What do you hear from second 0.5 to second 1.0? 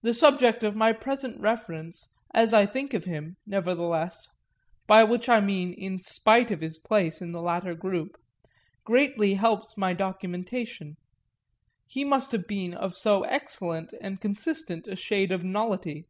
of my